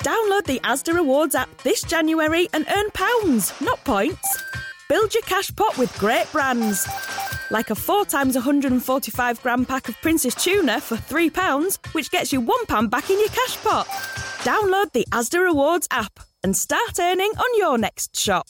Download 0.00 0.44
the 0.44 0.60
Asda 0.60 0.94
Rewards 0.94 1.34
app 1.34 1.54
this 1.58 1.82
January 1.82 2.48
and 2.54 2.64
earn 2.74 2.90
pounds, 2.92 3.52
not 3.60 3.84
points. 3.84 4.42
Build 4.88 5.12
your 5.12 5.22
cash 5.24 5.54
pot 5.54 5.76
with 5.76 5.96
great 5.98 6.24
brands. 6.32 6.88
Like 7.50 7.68
a 7.68 7.74
4 7.74 8.06
times 8.06 8.34
145 8.34 9.42
gram 9.42 9.66
pack 9.66 9.90
of 9.90 10.00
Prince's 10.00 10.34
tuna 10.34 10.80
for 10.80 10.96
£3, 10.96 11.94
which 11.94 12.10
gets 12.10 12.32
you 12.32 12.40
£1 12.40 12.88
back 12.88 13.10
in 13.10 13.18
your 13.18 13.28
cash 13.28 13.62
pot. 13.62 13.86
Download 14.42 14.90
the 14.92 15.04
Asda 15.12 15.44
Rewards 15.44 15.86
app 15.90 16.18
and 16.42 16.56
start 16.56 16.98
earning 16.98 17.32
on 17.36 17.58
your 17.58 17.76
next 17.76 18.18
shop. 18.18 18.46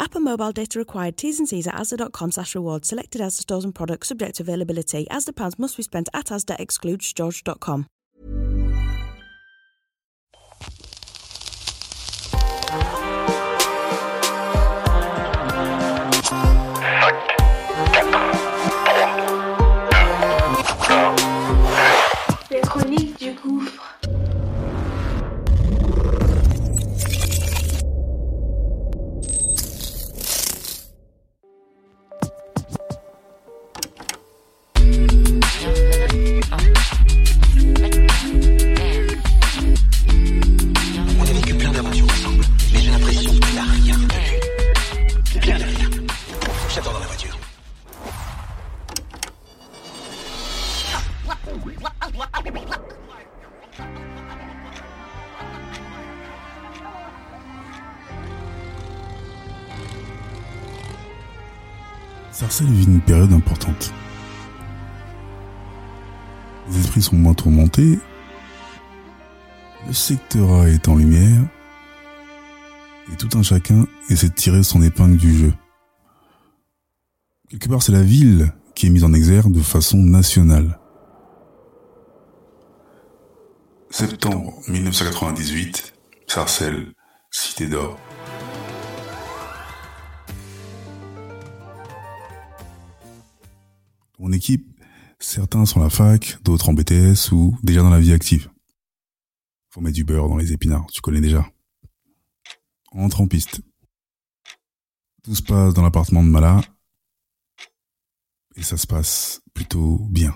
App 0.00 0.16
and 0.16 0.24
mobile 0.24 0.50
data 0.50 0.80
required. 0.80 1.16
T's 1.16 1.38
and 1.38 1.48
C's 1.48 1.68
at 1.68 1.74
asda.com 1.74 2.32
slash 2.32 2.56
rewards. 2.56 2.88
Selected 2.88 3.20
Asda 3.20 3.40
stores 3.40 3.64
and 3.64 3.74
products 3.74 4.08
subject 4.08 4.36
to 4.36 4.42
availability. 4.42 5.06
Asda 5.12 5.36
pounds 5.36 5.60
must 5.60 5.76
be 5.76 5.84
spent 5.84 6.08
at 6.12 6.26
Asda 6.26 6.58
excludes 6.58 7.12
george.com. 7.12 7.86
Sarcelles 62.38 62.70
vit 62.70 62.86
une 62.86 63.00
période 63.00 63.32
importante. 63.32 63.92
Les 66.70 66.78
esprits 66.78 67.02
sont 67.02 67.16
moins 67.16 67.34
tourmentés, 67.34 67.98
le 69.88 69.92
secteur 69.92 70.52
A 70.52 70.68
est 70.68 70.86
en 70.86 70.94
lumière, 70.94 71.42
et 73.12 73.16
tout 73.16 73.36
un 73.36 73.42
chacun 73.42 73.88
essaie 74.08 74.28
de 74.28 74.34
tirer 74.34 74.62
son 74.62 74.82
épingle 74.82 75.16
du 75.16 75.36
jeu. 75.36 75.52
Quelque 77.50 77.68
part, 77.68 77.82
c'est 77.82 77.90
la 77.90 78.04
ville 78.04 78.52
qui 78.76 78.86
est 78.86 78.90
mise 78.90 79.02
en 79.02 79.14
exergue 79.14 79.50
de 79.50 79.60
façon 79.60 79.98
nationale. 79.98 80.78
Septembre 83.90 84.54
1998, 84.68 85.92
Sarcelles, 86.28 86.92
Cité 87.32 87.66
d'Or. 87.66 87.98
Équipe, 94.32 94.66
certains 95.18 95.66
sont 95.66 95.80
à 95.80 95.84
la 95.84 95.90
fac, 95.90 96.38
d'autres 96.42 96.68
en 96.68 96.74
BTS 96.74 97.32
ou 97.32 97.56
déjà 97.62 97.82
dans 97.82 97.90
la 97.90 98.00
vie 98.00 98.12
active. 98.12 98.50
Faut 99.70 99.80
mettre 99.80 99.96
du 99.96 100.04
beurre 100.04 100.28
dans 100.28 100.36
les 100.36 100.52
épinards, 100.52 100.86
tu 100.92 101.00
connais 101.00 101.20
déjà. 101.20 101.46
On 102.92 103.04
entre 103.04 103.20
en 103.20 103.28
piste. 103.28 103.60
Tout 105.22 105.34
se 105.34 105.42
passe 105.42 105.74
dans 105.74 105.82
l'appartement 105.82 106.22
de 106.22 106.28
Mala. 106.28 106.60
Et 108.56 108.62
ça 108.62 108.76
se 108.76 108.86
passe 108.86 109.42
plutôt 109.54 109.98
bien. 110.10 110.34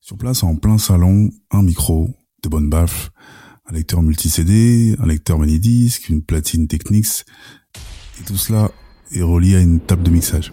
Sur 0.00 0.18
place, 0.18 0.42
en 0.42 0.56
plein 0.56 0.78
salon, 0.78 1.30
un 1.50 1.62
micro, 1.62 2.10
de 2.42 2.48
bonnes 2.48 2.68
baffes, 2.68 3.10
un 3.66 3.72
lecteur 3.72 4.02
multi-CD, 4.02 4.94
un 4.98 5.06
lecteur 5.06 5.38
mini-disque, 5.38 6.08
une 6.08 6.22
platine 6.22 6.68
Technics, 6.68 7.24
et 8.20 8.24
tout 8.24 8.36
cela 8.36 8.70
est 9.10 9.22
relié 9.22 9.56
à 9.56 9.60
une 9.60 9.80
table 9.80 10.02
de 10.02 10.10
mixage. 10.10 10.52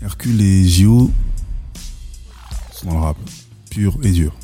Hercule 0.00 0.40
et 0.40 0.64
Gio 0.64 1.10
sont 2.72 2.86
dans 2.86 2.94
le 2.94 3.00
rap, 3.00 3.16
pur 3.70 3.98
et 4.04 4.12
dur. 4.12 4.34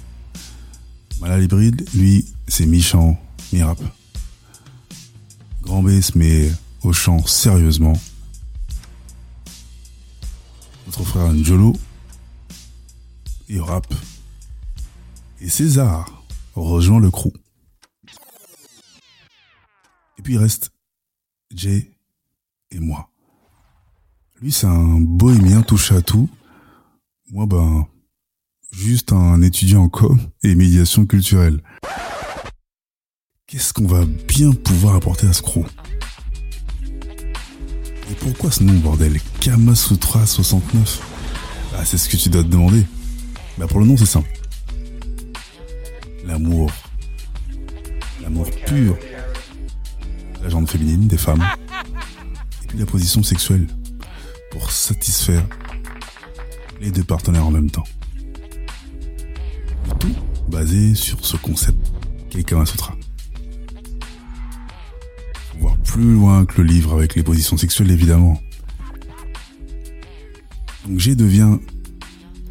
Malal 1.20 1.44
Hybride, 1.44 1.88
lui, 1.94 2.26
c'est 2.48 2.66
mi-chant, 2.66 3.16
mi-rap. 3.53 3.78
Grand 5.62 5.82
B 5.82 6.00
se 6.00 6.19
met 6.19 6.50
au 6.82 6.93
chant 6.93 7.25
sérieusement. 7.26 7.94
Notre 10.87 11.04
frère 11.04 11.32
Njolo, 11.32 11.75
il 13.48 13.60
rap. 13.60 13.93
Et 15.41 15.48
César 15.48 16.25
rejoint 16.54 17.00
le 17.00 17.10
crew. 17.10 17.32
Et 20.19 20.22
puis 20.22 20.34
il 20.34 20.38
reste 20.38 20.70
Jay 21.54 21.91
et 22.70 22.78
moi. 22.81 23.13
Lui, 24.40 24.50
c'est 24.50 24.66
un 24.66 25.00
bohémien 25.00 25.62
touche 25.62 25.92
à 25.92 26.02
tout. 26.02 26.28
Moi, 27.30 27.46
ben, 27.46 27.86
juste 28.72 29.12
un 29.12 29.40
étudiant 29.42 29.84
en 29.84 29.88
com 29.88 30.18
et 30.42 30.56
médiation 30.56 31.06
culturelle. 31.06 31.62
Qu'est-ce 33.46 33.72
qu'on 33.72 33.86
va 33.86 34.04
bien 34.04 34.50
pouvoir 34.50 34.96
apporter 34.96 35.28
à 35.28 35.32
ce 35.32 35.40
crew? 35.40 35.64
Et 38.10 38.14
pourquoi 38.18 38.50
ce 38.50 38.64
nom, 38.64 38.74
bordel? 38.80 39.20
Kamasutra 39.40 40.26
69 40.26 41.00
Ah, 41.76 41.84
c'est 41.84 41.96
ce 41.96 42.08
que 42.08 42.16
tu 42.16 42.28
dois 42.28 42.42
te 42.42 42.48
demander. 42.48 42.84
Bah, 43.56 43.68
pour 43.68 43.78
le 43.78 43.86
nom, 43.86 43.96
c'est 43.96 44.04
simple. 44.04 44.28
L'amour. 46.26 46.72
L'amour 48.20 48.50
pur. 48.66 48.98
La 50.42 50.48
jante 50.48 50.68
féminine 50.70 51.06
des 51.06 51.18
femmes. 51.18 51.44
Et 52.64 52.66
puis 52.66 52.78
la 52.78 52.86
position 52.86 53.22
sexuelle 53.22 53.68
pour 54.54 54.70
satisfaire 54.70 55.44
les 56.81 56.92
deux 56.92 57.03
partenaires 57.03 57.44
en 57.44 57.50
même 57.50 57.72
temps. 57.72 57.84
Le 59.88 59.98
tout 59.98 60.15
basé 60.48 60.94
sur 60.94 61.25
ce 61.25 61.37
concept 61.37 61.92
qu'est 62.31 62.44
Kama 62.44 62.64
Sutra. 62.64 62.94
Voir 65.59 65.76
plus 65.78 66.14
loin 66.14 66.47
que 66.47 66.62
le 66.62 66.69
livre 66.69 66.94
avec 66.94 67.16
les 67.16 67.25
positions 67.25 67.56
sexuelles 67.56 67.91
évidemment. 67.91 68.41
Donc 70.87 71.00
G 71.00 71.16
devient 71.16 71.59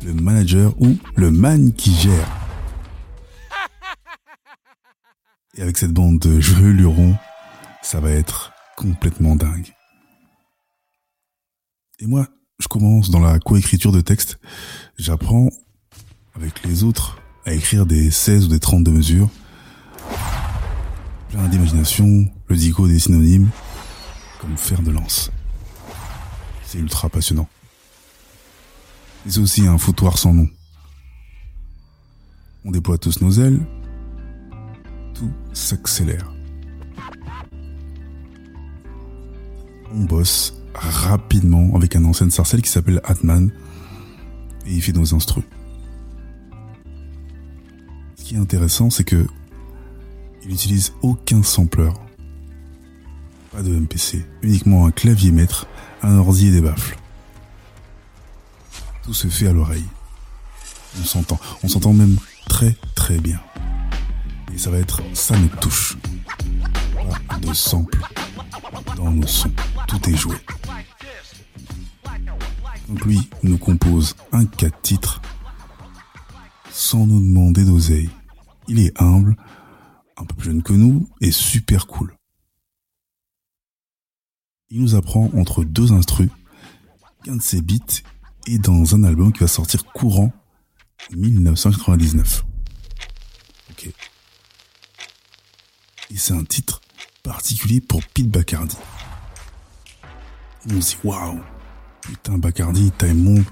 le 0.06 0.14
manager 0.14 0.74
ou 0.82 0.98
le 1.16 1.32
man 1.32 1.72
qui 1.72 1.96
gère. 1.96 2.30
Et 5.56 5.62
avec 5.62 5.78
cette 5.78 5.94
bande 5.94 6.20
de 6.20 6.42
jeux 6.42 6.72
lurons, 6.72 7.16
ça 7.82 8.02
va 8.02 8.12
être 8.12 8.52
complètement 8.76 9.38
dingue. 9.38 9.74
Et 12.00 12.08
moi, 12.08 12.28
je 12.60 12.68
commence 12.68 13.10
dans 13.10 13.20
la 13.20 13.40
coécriture 13.40 13.92
de 13.92 14.02
texte. 14.02 14.40
J'apprends 14.98 15.50
avec 16.36 16.64
les 16.64 16.84
autres 16.84 17.20
à 17.46 17.54
écrire 17.54 17.86
des 17.86 18.10
16 18.10 18.46
ou 18.46 18.48
des 18.48 18.60
32 18.60 18.92
mesures. 18.92 19.30
Plein 21.30 21.48
d'imagination, 21.48 22.32
le 22.48 22.56
dico 22.56 22.88
des 22.88 23.00
synonymes, 23.00 23.50
comme 24.40 24.58
fer 24.58 24.82
de 24.82 24.92
lance. 24.92 25.32
C'est 26.66 26.80
ultra 26.80 27.10
passionnant. 27.10 27.48
C'est 29.28 29.40
aussi 29.40 29.68
un 29.68 29.78
foutoir 29.78 30.18
sans 30.18 30.34
nom. 30.34 30.50
On 32.66 32.72
déploie 32.72 32.98
tous 32.98 33.22
nos 33.22 33.32
ailes. 33.32 33.66
Tout 35.14 35.32
s'accélère. 35.54 36.34
On 39.96 40.06
bosse 40.06 40.56
rapidement 40.74 41.76
avec 41.76 41.96
un 41.96 42.04
ancien 42.06 42.30
sarcelle 42.30 42.62
qui 42.64 42.70
s'appelle 42.70 43.00
Atman 43.04 43.52
et 44.66 44.74
il 44.74 44.82
fait 44.82 44.92
nos 44.92 45.14
instrus. 45.14 45.44
Ce 48.16 48.24
qui 48.24 48.36
est 48.36 48.40
intéressant, 48.40 48.90
c'est 48.90 49.04
que 49.04 49.28
il 50.44 50.50
n'utilise 50.50 50.94
aucun 51.02 51.44
sampler. 51.44 51.92
Pas 53.52 53.62
de 53.62 53.72
MPC, 53.72 54.26
uniquement 54.42 54.88
un 54.88 54.92
clavier 54.92 55.32
maître, 55.32 55.68
un 56.02 56.18
ordi 56.18 56.48
et 56.48 56.52
des 56.52 56.62
baffles. 56.62 56.98
Tout 59.04 59.14
se 59.14 59.28
fait 59.28 59.48
à 59.48 59.54
l'oreille. 59.54 59.86
On 61.00 61.06
s'entend, 61.06 61.40
on 61.64 61.68
s'entend 61.68 61.94
même 61.94 62.18
très 62.50 62.76
très 62.96 63.20
bien. 63.20 63.40
Et 64.54 64.58
ça 64.58 64.72
va 64.72 64.80
être 64.80 65.02
ça 65.14 65.38
notre 65.38 65.60
touche. 65.60 65.98
Pas 67.28 67.38
de 67.38 67.54
sample 67.54 68.00
dans 68.96 69.12
nos 69.12 69.28
sons. 69.28 69.52
Tout 69.88 70.10
est 70.10 70.16
joué. 70.16 70.36
Donc 72.88 73.06
lui 73.06 73.30
nous 73.44 73.58
compose 73.58 74.16
un 74.32 74.46
4 74.46 74.82
titres 74.82 75.22
sans 76.72 77.06
nous 77.06 77.22
demander 77.22 77.64
d'oseille. 77.66 78.10
Il 78.68 78.80
est 78.80 79.00
humble, 79.02 79.36
un 80.18 80.26
peu 80.26 80.36
plus 80.36 80.46
jeune 80.46 80.64
que 80.64 80.74
nous 80.74 81.08
et 81.22 81.32
super 81.32 81.88
cool. 81.88 82.16
Il 84.70 84.82
nous 84.82 84.96
apprend 84.96 85.30
entre 85.36 85.64
deux 85.64 85.92
instrus 85.94 86.30
qu'un 87.24 87.36
de 87.36 87.42
ses 87.42 87.62
beats 87.62 88.02
est 88.48 88.58
dans 88.58 88.96
un 88.96 89.04
album 89.04 89.32
qui 89.32 89.40
va 89.40 89.48
sortir 89.48 89.86
courant 89.86 90.34
1999. 91.12 92.44
Ok. 93.72 93.92
Et 96.10 96.18
c'est 96.18 96.34
un 96.34 96.44
titre 96.44 96.82
particulier 97.24 97.82
pour 97.82 98.04
Pete 98.04 98.30
Bacardi. 98.30 98.76
On 100.66 100.82
se 100.82 100.96
dit 100.96 100.98
waouh, 101.04 101.42
putain 102.02 102.38
Bacardi, 102.38 102.92
Time 102.98 103.24
Bomb, 103.24 103.44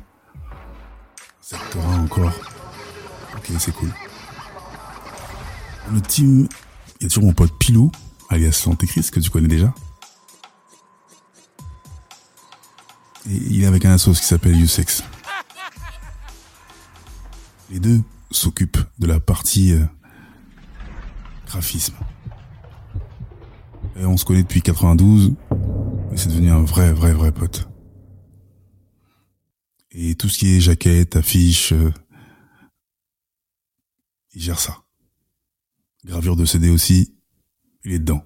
Sectora 1.41 1.95
encore. 1.95 2.31
Ok, 3.35 3.51
c'est 3.59 3.73
cool. 3.73 3.89
Le 5.91 6.01
team, 6.01 6.47
il 6.99 7.03
y 7.03 7.05
a 7.05 7.09
toujours 7.09 7.25
mon 7.25 7.33
pote 7.33 7.51
Pilou, 7.59 7.91
alias 8.29 8.63
L'Antéchrist, 8.65 9.11
que 9.11 9.19
tu 9.19 9.29
connais 9.29 9.49
déjà. 9.49 9.73
Et 13.29 13.35
il 13.35 13.63
est 13.63 13.65
avec 13.65 13.83
un 13.85 13.91
assos 13.91 14.13
qui 14.13 14.25
s'appelle 14.25 14.59
Usex. 14.59 15.03
Les 17.69 17.79
deux 17.79 18.01
s'occupent 18.31 18.83
de 18.99 19.07
la 19.07 19.19
partie 19.19 19.73
euh, 19.73 19.85
graphisme. 21.47 21.95
Et 23.97 24.05
on 24.05 24.15
se 24.15 24.25
connaît 24.25 24.43
depuis 24.43 24.61
92, 24.61 25.33
c'est 26.15 26.29
devenu 26.29 26.51
un 26.51 26.63
vrai, 26.63 26.93
vrai, 26.93 27.13
vrai 27.13 27.31
pote. 27.31 27.67
Et 29.91 30.15
tout 30.15 30.29
ce 30.29 30.37
qui 30.37 30.55
est 30.55 30.61
jaquette, 30.61 31.15
affiche, 31.15 31.73
euh, 31.73 31.91
il 34.33 34.41
gère 34.41 34.59
ça. 34.59 34.77
Gravure 36.05 36.35
de 36.35 36.45
CD 36.45 36.69
aussi, 36.69 37.13
il 37.83 37.93
est 37.93 37.99
dedans. 37.99 38.23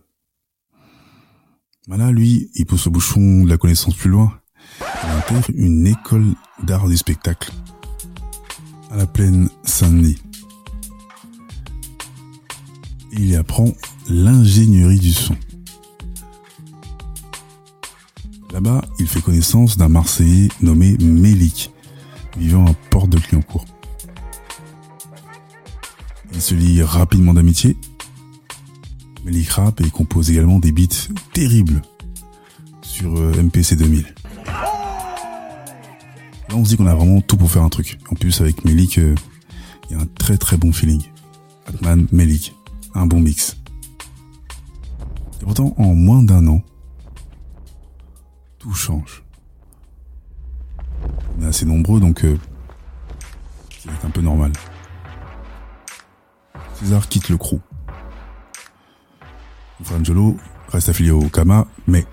Là, 1.88 2.12
lui, 2.12 2.50
il 2.56 2.66
pousse 2.66 2.86
le 2.86 2.92
bouchon 2.92 3.44
de 3.44 3.50
la 3.50 3.58
connaissance 3.58 3.96
plus 3.96 4.10
loin. 4.10 4.40
Il 4.80 5.10
intègre 5.10 5.50
une 5.56 5.88
école 5.88 6.34
d'art 6.64 6.88
du 6.88 6.98
spectacle 6.98 7.52
à 8.92 8.98
la 8.98 9.08
plaine 9.08 9.50
Saint-Denis. 9.64 10.18
Il 13.12 13.28
y 13.28 13.36
apprend 13.36 13.72
l'ingénierie 14.10 15.00
du 15.00 15.14
son. 15.14 15.36
Là-bas, 18.56 18.86
il 19.00 19.08
fait 19.08 19.20
connaissance 19.20 19.76
d'un 19.76 19.90
Marseillais 19.90 20.48
nommé 20.62 20.96
Mélik, 21.02 21.74
vivant 22.38 22.66
à 22.66 22.74
Porte 22.90 23.10
de 23.10 23.18
Clignancourt. 23.18 23.66
Il 26.34 26.42
se 26.42 26.56
lie 26.56 26.82
rapidement 26.82 27.34
d'amitié. 27.34 27.76
Mélik 29.26 29.50
rappe 29.50 29.82
et 29.82 29.90
compose 29.90 30.32
également 30.32 30.60
des 30.60 30.72
beats 30.72 31.10
terribles 31.34 31.82
sur 32.82 33.14
euh, 33.18 33.34
MPC 33.44 33.76
2000. 33.76 34.06
Là, 34.46 34.54
on 36.54 36.64
se 36.64 36.70
dit 36.70 36.78
qu'on 36.78 36.88
a 36.88 36.96
vraiment 36.96 37.20
tout 37.20 37.36
pour 37.36 37.52
faire 37.52 37.64
un 37.64 37.70
truc. 37.70 38.00
En 38.10 38.16
plus, 38.16 38.40
avec 38.40 38.64
Melik, 38.64 39.00
euh, 39.00 39.16
il 39.90 39.98
y 39.98 40.00
a 40.00 40.02
un 40.02 40.08
très 40.18 40.38
très 40.38 40.56
bon 40.56 40.72
feeling. 40.72 41.04
Batman, 41.66 42.08
Melik, 42.14 42.56
un 42.94 43.06
bon 43.06 43.20
mix. 43.20 43.58
Et 45.42 45.44
pourtant, 45.44 45.74
en 45.76 45.94
moins 45.94 46.24
d'un 46.24 46.48
an, 46.48 46.62
tout 48.66 48.74
change. 48.74 49.24
On 51.38 51.44
est 51.44 51.46
assez 51.46 51.68
nombreux, 51.68 52.00
donc 52.00 52.26
euh, 52.26 52.36
c'est 53.84 54.08
un 54.08 54.10
peu 54.10 54.22
normal. 54.22 54.52
César 56.74 57.08
quitte 57.08 57.30
le 57.30 57.38
crew. 57.38 57.60
Frangelo 59.84 60.36
reste 60.70 60.90
affilié 60.90 61.12
au 61.12 61.30
Kama, 61.30 61.68
mais 61.86 62.08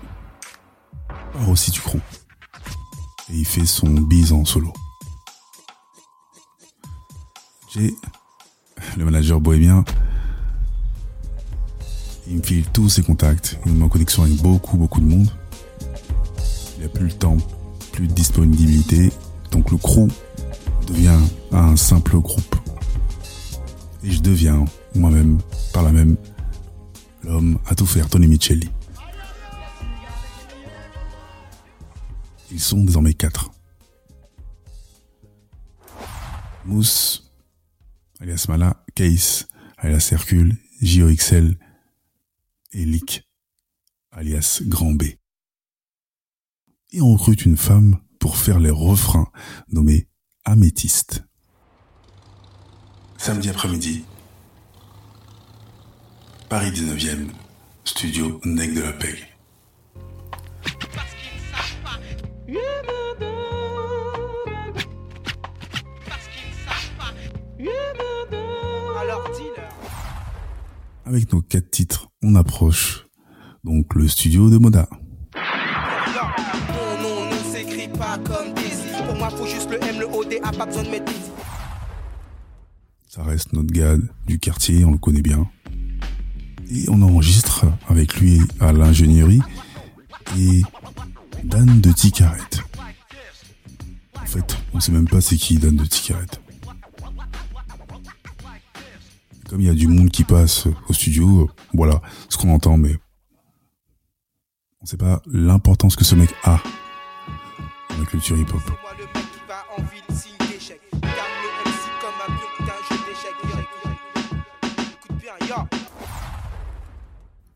part 1.07 1.49
aussi 1.49 1.71
du 1.71 1.81
crew. 1.81 1.97
Et 3.31 3.37
il 3.37 3.45
fait 3.45 3.65
son 3.65 3.89
bise 3.89 4.31
en 4.31 4.45
solo. 4.45 4.71
J'ai 7.73 7.95
le 8.95 9.05
manager 9.05 9.41
bohémien. 9.41 9.83
Il 12.27 12.37
me 12.37 12.43
file 12.43 12.69
tous 12.69 12.89
ses 12.89 13.01
contacts. 13.01 13.57
Il 13.65 13.71
me 13.71 13.79
met 13.79 13.85
en 13.85 13.89
connexion 13.89 14.21
avec 14.21 14.35
beaucoup, 14.35 14.77
beaucoup 14.77 15.01
de 15.01 15.07
monde. 15.07 15.31
Il 16.83 16.87
a 16.87 16.89
plus 16.89 17.05
le 17.05 17.13
temps, 17.13 17.37
plus 17.93 18.09
de 18.09 18.13
disponibilité. 18.13 19.13
Donc 19.51 19.71
le 19.71 19.77
crew 19.77 20.09
devient 20.85 21.17
un 21.53 21.77
simple 21.77 22.19
groupe. 22.19 22.57
Et 24.03 24.11
je 24.11 24.19
deviens 24.19 24.65
moi-même, 24.93 25.39
par 25.71 25.83
la 25.83 25.93
même, 25.93 26.17
l'homme 27.23 27.57
à 27.67 27.75
tout 27.75 27.85
faire, 27.85 28.09
Tony 28.09 28.27
Micheli. 28.27 28.69
Ils 32.51 32.59
sont 32.59 32.83
désormais 32.83 33.13
quatre. 33.13 33.51
Mousse, 36.65 37.31
alias 38.19 38.43
Mala, 38.49 38.83
Case, 38.93 39.47
alias 39.77 40.09
Hercule, 40.11 40.57
JOXL 40.81 41.57
et 42.73 42.83
Lick, 42.83 43.25
alias 44.11 44.61
Grand 44.65 44.91
B. 44.91 45.03
Et 46.95 47.01
on 47.01 47.13
recrute 47.13 47.45
une 47.45 47.57
femme 47.57 47.97
pour 48.19 48.37
faire 48.37 48.59
les 48.59 48.69
refrains 48.69 49.27
nommée 49.67 50.07
Améthyste. 50.45 51.23
Samedi 53.17 53.49
après-midi, 53.49 54.03
Paris 56.49 56.69
19e, 56.69 57.29
studio 57.83 58.39
Nec 58.45 58.75
de 58.75 58.81
la 58.81 58.93
Peg. 58.93 59.27
Avec 71.05 71.33
nos 71.33 71.41
quatre 71.41 71.71
titres, 71.71 72.09
on 72.21 72.35
approche 72.35 73.07
donc 73.63 73.95
le 73.95 74.07
studio 74.07 74.51
de 74.51 74.57
Moda. 74.57 74.87
Le 79.73 79.83
M, 79.83 79.99
le 79.99 80.45
A, 80.45 80.51
pas 80.51 80.65
besoin 80.65 80.83
de. 80.83 80.89
Ça 83.07 83.23
reste 83.23 83.53
notre 83.53 83.71
gars 83.71 83.95
du 84.25 84.39
quartier, 84.39 84.85
on 84.85 84.91
le 84.91 84.97
connaît 84.97 85.21
bien. 85.21 85.49
Et 86.69 86.85
on 86.89 87.01
enregistre 87.01 87.65
avec 87.87 88.15
lui 88.19 88.41
à 88.59 88.71
l'ingénierie 88.73 89.41
et 90.39 90.61
Dan 91.43 91.81
de 91.81 91.91
Ticaret. 91.91 92.39
En 94.15 94.25
fait, 94.25 94.57
on 94.73 94.79
sait 94.79 94.91
même 94.91 95.07
pas 95.07 95.21
c'est 95.21 95.35
qui 95.35 95.57
Dan 95.57 95.75
de 95.75 95.85
Ticaret. 95.85 96.25
Comme 99.49 99.61
il 99.61 99.67
y 99.67 99.69
a 99.69 99.75
du 99.75 99.87
monde 99.87 100.09
qui 100.09 100.23
passe 100.23 100.67
au 100.87 100.93
studio, 100.93 101.49
voilà 101.73 102.01
ce 102.29 102.37
qu'on 102.37 102.49
entend, 102.53 102.77
mais 102.77 102.97
on 104.81 104.85
sait 104.85 104.97
pas 104.97 105.21
l'importance 105.27 105.95
que 105.95 106.03
ce 106.03 106.15
mec 106.15 106.29
a 106.43 106.59
dans 107.89 107.99
la 107.99 108.05
culture 108.05 108.37
hip-hop. 108.37 108.82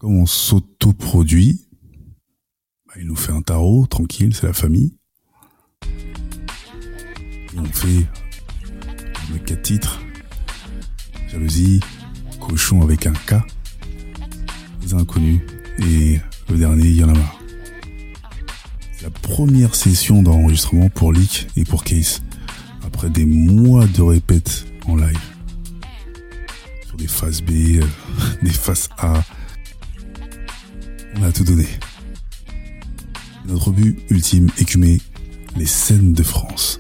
On 0.10 0.26
s'autoproduit, 0.26 1.68
bah, 2.88 2.94
il 2.98 3.08
nous 3.08 3.18
fait 3.18 3.34
un 3.34 3.42
tarot, 3.42 3.86
tranquille, 3.88 4.34
c'est 4.34 4.48
la 4.48 4.54
famille. 4.54 4.96
On 7.58 7.66
fait 7.66 8.06
les 9.34 9.40
quatre 9.46 9.64
titres. 9.64 10.00
Jalousie, 11.28 11.82
cochon 12.40 12.84
avec 12.84 13.06
un 13.06 13.12
K, 13.12 13.34
les 14.82 14.94
inconnus, 14.94 15.42
et 15.80 16.22
le 16.50 16.58
dernier, 16.58 16.88
il 16.88 16.96
y 16.96 17.04
en 17.04 17.10
a 17.10 17.14
marre. 17.14 17.42
C'est 18.94 19.04
la 19.04 19.10
première 19.10 19.76
session 19.76 20.24
d'enregistrement 20.24 20.88
pour 20.88 21.12
Leak 21.12 21.50
et 21.58 21.66
pour 21.66 21.84
Case, 21.84 22.24
après 22.86 23.10
des 23.10 23.26
mois 23.26 23.86
de 23.88 24.02
répètes 24.02 24.68
en 24.86 24.96
live. 24.96 25.20
Sur 26.88 26.96
des 26.96 27.08
phases 27.08 27.42
B, 27.42 27.52
euh, 27.52 27.86
des 28.42 28.52
phases 28.52 28.88
A, 28.98 29.22
on 31.20 31.24
a 31.24 31.32
tout 31.32 31.44
donné. 31.44 31.68
Notre 33.46 33.72
but 33.72 33.98
ultime, 34.10 34.50
écumer 34.58 35.02
les 35.56 35.66
scènes 35.66 36.14
de 36.14 36.24
France. 36.24 36.80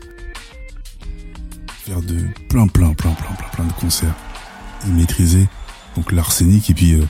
Faire 1.86 2.02
de 2.02 2.20
plein, 2.50 2.68
plein, 2.68 2.94
plein, 2.94 3.14
plein, 3.14 3.34
plein, 3.34 3.48
plein 3.50 3.66
de 3.66 3.74
concerts. 3.74 4.16
Et 4.86 4.90
maîtriser 4.90 5.48
donc 5.96 6.12
l'arsenic 6.12 6.70
et 6.70 6.74
puis 6.74 6.94
euh, 6.94 7.06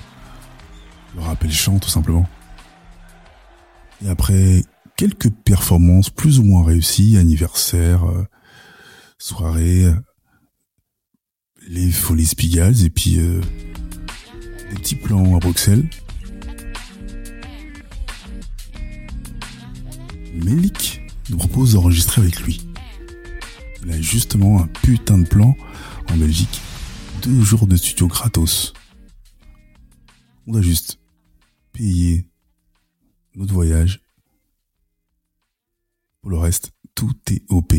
le 1.15 1.21
rappel 1.21 1.51
chant 1.51 1.79
tout 1.79 1.89
simplement. 1.89 2.27
Et 4.05 4.09
après 4.09 4.63
quelques 4.95 5.29
performances 5.29 6.09
plus 6.09 6.39
ou 6.39 6.43
moins 6.43 6.63
réussies, 6.63 7.17
anniversaire, 7.17 8.05
euh, 8.05 8.25
soirée, 9.17 9.91
les 11.67 11.91
Folies 11.91 12.27
Spigals 12.27 12.85
et 12.85 12.89
puis 12.89 13.19
euh, 13.19 13.41
des 14.69 14.75
petits 14.75 14.95
plans 14.95 15.35
à 15.35 15.39
Bruxelles. 15.39 15.89
Melik 20.33 21.01
nous 21.29 21.37
propose 21.37 21.73
d'enregistrer 21.73 22.21
avec 22.21 22.41
lui. 22.41 22.67
Il 23.83 23.91
a 23.91 24.01
justement 24.01 24.61
un 24.61 24.67
putain 24.67 25.17
de 25.17 25.27
plan 25.27 25.55
en 26.09 26.17
Belgique. 26.17 26.61
Deux 27.21 27.41
jours 27.41 27.67
de 27.67 27.75
studio 27.75 28.07
gratos. 28.07 28.73
On 30.45 30.53
a 30.55 30.61
juste 30.61 30.99
payé 31.73 32.27
notre 33.35 33.53
voyage. 33.53 34.01
Pour 36.21 36.31
le 36.31 36.37
reste, 36.37 36.71
tout 36.95 37.15
est 37.31 37.43
OP. 37.49 37.73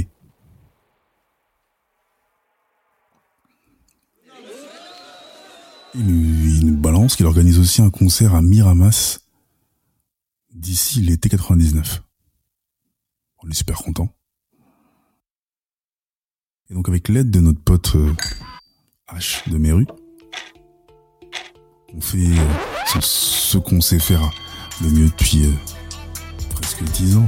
Il 5.94 6.66
nous, 6.66 6.76
balance 6.76 7.16
qu'il 7.16 7.26
organise 7.26 7.58
aussi 7.58 7.82
un 7.82 7.90
concert 7.90 8.34
à 8.34 8.42
Miramas 8.42 9.20
d'ici 10.54 11.00
l'été 11.00 11.28
99. 11.28 12.02
On 13.42 13.50
est 13.50 13.54
super 13.54 13.78
content. 13.78 14.08
Et 16.70 16.74
donc 16.74 16.88
avec 16.88 17.08
l'aide 17.08 17.30
de 17.30 17.40
notre 17.40 17.60
pote 17.60 17.94
euh, 17.94 18.12
H 19.08 19.48
de 19.48 19.56
Meru, 19.56 19.86
on 21.94 22.00
fait 22.00 22.18
euh, 22.18 23.00
ce, 23.00 23.56
qu'on 23.56 23.80
sait 23.80 23.98
faire 23.98 24.30
le 24.82 24.90
mieux 24.90 25.06
depuis 25.06 25.46
euh, 25.46 25.52
presque 26.50 26.82
10 26.82 27.16
ans. 27.16 27.26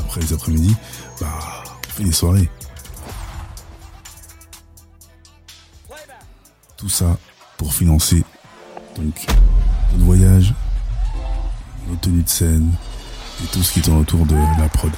Après 0.00 0.20
les 0.20 0.32
après-midi, 0.32 0.74
bah, 1.20 1.62
on 1.86 1.90
fait 1.90 2.04
des 2.04 2.12
soirées. 2.12 2.48
Tout 6.76 6.88
ça 6.88 7.16
pour 7.56 7.72
financer 7.72 8.24
donc 8.96 9.26
notre 9.92 10.04
voyage, 10.04 10.54
nos 11.88 11.96
tenues 11.96 12.22
de 12.22 12.28
scène 12.28 12.72
et 13.42 13.46
tout 13.48 13.62
ce 13.62 13.72
qui 13.72 13.80
tourne 13.80 13.98
autour 13.98 14.26
de 14.26 14.36
la 14.58 14.68
prod. 14.68 14.92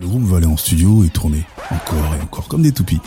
Le 0.00 0.06
groupe 0.06 0.22
va 0.22 0.36
aller 0.36 0.46
en 0.46 0.56
studio 0.56 1.04
et 1.04 1.08
tourner 1.08 1.44
encore 1.70 2.14
et 2.14 2.20
encore 2.22 2.48
comme 2.48 2.62
des 2.62 2.72
toupies. 2.72 3.00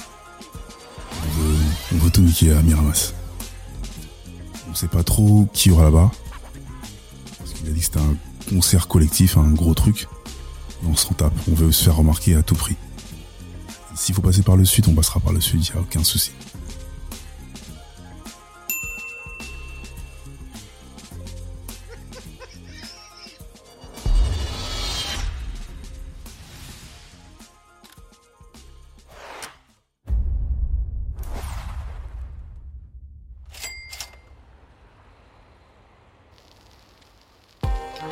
On 1.93 1.97
veut, 1.97 2.09
tout 2.11 2.21
niquer 2.21 2.51
à 2.51 2.61
Miramas. 2.61 3.13
On 4.69 4.75
sait 4.75 4.87
pas 4.87 5.03
trop 5.03 5.47
qui 5.53 5.71
aura 5.71 5.83
là-bas. 5.83 6.11
Parce 7.37 7.51
qu'il 7.53 7.69
a 7.69 7.71
dit 7.71 7.79
que 7.79 7.85
c'était 7.85 7.99
un 7.99 8.15
concert 8.49 8.87
collectif, 8.87 9.37
un 9.37 9.51
gros 9.51 9.73
truc. 9.73 10.07
On 10.87 10.95
s'en 10.95 11.13
tape. 11.13 11.33
On 11.49 11.53
veut 11.53 11.71
se 11.71 11.85
faire 11.85 11.95
remarquer 11.95 12.35
à 12.35 12.43
tout 12.43 12.55
prix. 12.55 12.75
S'il 13.95 14.15
faut 14.15 14.21
passer 14.21 14.41
par 14.41 14.57
le 14.57 14.65
sud, 14.65 14.87
on 14.87 14.93
passera 14.93 15.19
par 15.19 15.31
le 15.31 15.41
sud, 15.41 15.65
il 15.65 15.71
n'y 15.71 15.77
a 15.77 15.81
aucun 15.81 16.03
souci. 16.03 16.31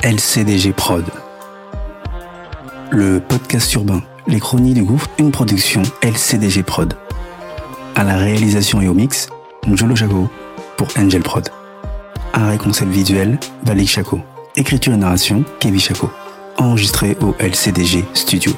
LCDG 0.02 0.72
Prod. 0.72 1.04
Le 2.90 3.20
podcast 3.20 3.70
urbain, 3.74 4.02
les 4.26 4.40
chroniques 4.40 4.72
du 4.72 4.82
gouffre, 4.82 5.10
une 5.18 5.30
production 5.30 5.82
LCDG 6.00 6.62
Prod. 6.62 6.94
À 7.96 8.04
la 8.04 8.16
réalisation 8.16 8.80
et 8.80 8.88
au 8.88 8.94
mix, 8.94 9.28
Njolo 9.66 9.94
Chaco 9.94 10.30
pour 10.78 10.88
Angel 10.98 11.20
Prod. 11.22 11.46
Arrêt 12.32 12.56
concept 12.56 12.90
visuel, 12.90 13.38
Valik 13.64 13.90
Chaco. 13.90 14.20
Écriture 14.56 14.94
et 14.94 14.96
narration, 14.96 15.44
Kevin 15.58 15.80
Chaco. 15.80 16.10
Enregistré 16.56 17.14
au 17.20 17.34
LCDG 17.38 18.06
Studio. 18.14 18.52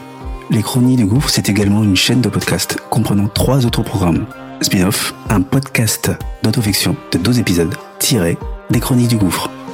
Les 0.48 0.62
Chroniques 0.62 0.98
du 0.98 1.06
Gouffre, 1.06 1.28
c'est 1.28 1.48
également 1.48 1.82
une 1.82 1.96
chaîne 1.96 2.20
de 2.20 2.28
podcast 2.28 2.78
comprenant 2.88 3.26
trois 3.26 3.66
autres 3.66 3.82
programmes. 3.82 4.26
Spin-off, 4.60 5.12
un 5.28 5.40
podcast 5.40 6.12
d'autofiction 6.44 6.94
de 7.10 7.18
12 7.18 7.40
épisodes, 7.40 7.74
tiré 7.98 8.38
des 8.70 8.78
Chroniques 8.78 9.08
du 9.08 9.16
Gouffre. 9.16 9.50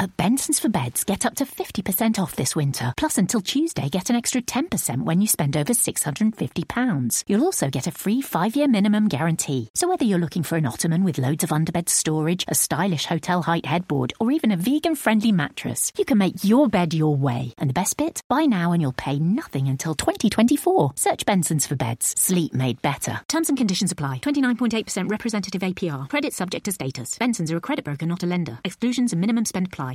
At 0.00 0.16
Benson's 0.16 0.58
for 0.58 0.70
Beds, 0.70 1.04
get 1.04 1.26
up 1.26 1.34
to 1.34 1.44
50% 1.44 2.18
off 2.18 2.34
this 2.34 2.56
winter. 2.56 2.94
Plus, 2.96 3.18
until 3.18 3.42
Tuesday, 3.42 3.90
get 3.90 4.08
an 4.08 4.16
extra 4.16 4.40
10% 4.40 5.02
when 5.02 5.20
you 5.20 5.26
spend 5.26 5.58
over 5.58 5.74
£650. 5.74 7.22
You'll 7.26 7.44
also 7.44 7.68
get 7.68 7.86
a 7.86 7.90
free 7.90 8.22
five 8.22 8.56
year 8.56 8.66
minimum 8.66 9.08
guarantee. 9.08 9.68
So, 9.74 9.90
whether 9.90 10.06
you're 10.06 10.18
looking 10.18 10.42
for 10.42 10.56
an 10.56 10.64
ottoman 10.64 11.04
with 11.04 11.18
loads 11.18 11.44
of 11.44 11.50
underbed 11.50 11.90
storage, 11.90 12.46
a 12.48 12.54
stylish 12.54 13.04
hotel 13.04 13.42
height 13.42 13.66
headboard, 13.66 14.14
or 14.18 14.30
even 14.30 14.52
a 14.52 14.56
vegan 14.56 14.94
friendly 14.94 15.32
mattress, 15.32 15.92
you 15.98 16.06
can 16.06 16.16
make 16.16 16.44
your 16.44 16.66
bed 16.66 16.94
your 16.94 17.14
way. 17.14 17.52
And 17.58 17.68
the 17.68 17.74
best 17.74 17.98
bit? 17.98 18.22
Buy 18.26 18.46
now 18.46 18.72
and 18.72 18.80
you'll 18.80 18.94
pay 18.94 19.18
nothing 19.18 19.68
until 19.68 19.94
2024. 19.94 20.92
Search 20.96 21.26
Benson's 21.26 21.66
for 21.66 21.76
Beds. 21.76 22.14
Sleep 22.18 22.54
made 22.54 22.80
better. 22.80 23.20
Terms 23.28 23.50
and 23.50 23.58
conditions 23.58 23.92
apply. 23.92 24.20
29.8% 24.20 25.10
representative 25.10 25.60
APR. 25.60 26.08
Credit 26.08 26.32
subject 26.32 26.64
to 26.64 26.72
status. 26.72 27.18
Benson's 27.18 27.52
are 27.52 27.58
a 27.58 27.60
credit 27.60 27.84
broker, 27.84 28.06
not 28.06 28.22
a 28.22 28.26
lender. 28.26 28.58
Exclusions 28.64 29.12
and 29.12 29.20
minimum 29.20 29.44
spend 29.44 29.66
apply. 29.66 29.89